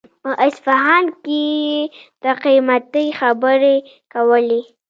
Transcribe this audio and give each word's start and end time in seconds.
په 0.23 0.31
اصفهان 0.45 1.05
کې 1.23 1.41
يې 1.63 1.79
د 2.23 2.25
قيمتۍ 2.43 3.07
خبرې 3.19 3.75
کولې. 4.13 4.61